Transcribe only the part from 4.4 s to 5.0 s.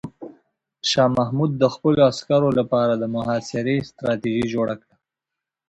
جوړه کړه.